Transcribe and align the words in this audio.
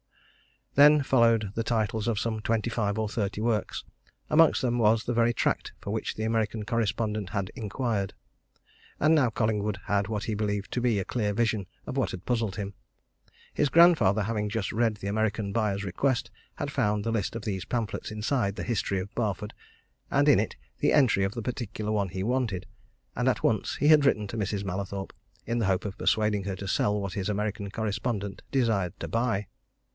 Then 0.73 1.03
followed 1.03 1.51
the 1.53 1.63
titles 1.65 2.07
of 2.07 2.17
some 2.17 2.39
twenty 2.39 2.69
five 2.71 2.97
or 2.97 3.07
thirty 3.07 3.39
works 3.41 3.83
amongst 4.31 4.61
them 4.63 4.79
was 4.79 5.03
the 5.03 5.13
very 5.13 5.33
tract 5.33 5.73
for 5.79 5.91
which 5.91 6.15
the 6.15 6.23
American 6.23 6.63
correspondent 6.65 7.31
had 7.31 7.51
inquired. 7.55 8.13
And 8.99 9.13
now 9.13 9.29
Collingwood 9.29 9.79
had 9.85 10.07
what 10.07 10.23
he 10.23 10.33
believed 10.33 10.71
to 10.71 10.81
be 10.81 10.97
a 10.97 11.05
clear 11.05 11.33
vision 11.33 11.67
of 11.85 11.97
what 11.97 12.11
had 12.11 12.25
puzzled 12.25 12.55
him 12.55 12.73
his 13.53 13.69
grandfather 13.69 14.23
having 14.23 14.49
just 14.49 14.71
read 14.71 14.95
the 14.95 15.07
American 15.09 15.51
buyer's 15.51 15.83
request 15.83 16.31
had 16.55 16.71
found 16.71 17.03
the 17.03 17.11
list 17.11 17.35
of 17.35 17.43
these 17.43 17.65
pamphlets 17.65 18.09
inside 18.09 18.55
the 18.55 18.63
History 18.63 18.97
of 18.99 19.13
Barford, 19.13 19.53
and 20.09 20.27
in 20.27 20.39
it 20.39 20.55
the 20.79 20.93
entry 20.93 21.25
of 21.25 21.33
the 21.33 21.43
particular 21.43 21.91
one 21.91 22.09
he 22.09 22.23
wanted, 22.23 22.65
and 23.15 23.27
at 23.27 23.43
once 23.43 23.75
he 23.75 23.89
had 23.89 24.03
written 24.05 24.25
to 24.27 24.37
Mrs. 24.37 24.63
Mallathorpe 24.63 25.13
in 25.45 25.59
the 25.59 25.67
hope 25.67 25.85
of 25.85 25.97
persuading 25.97 26.45
her 26.45 26.55
to 26.55 26.67
sell 26.67 26.99
what 26.99 27.13
his 27.13 27.29
American 27.29 27.69
correspondent 27.69 28.41
desired 28.51 28.99
to 29.01 29.07
buy. 29.09 29.45